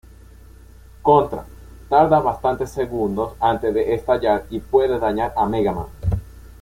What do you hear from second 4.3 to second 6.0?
y puede dañar a Mega Man.